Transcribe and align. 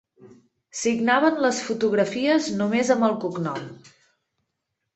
Signaven 0.79 1.37
les 1.47 1.59
fotografies 1.67 2.49
només 2.63 2.91
amb 2.97 3.07
el 3.11 3.17
cognom. 3.27 3.71